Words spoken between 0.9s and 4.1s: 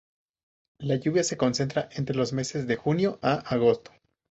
lluvia se concentra entre los meses de junio a agosto.